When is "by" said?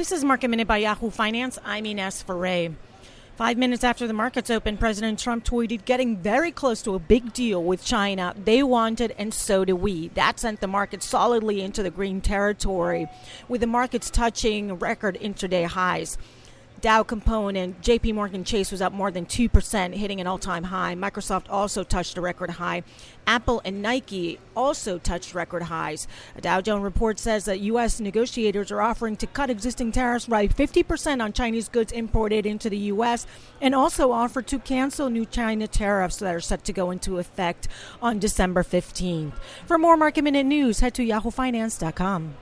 0.66-0.78, 30.26-30.48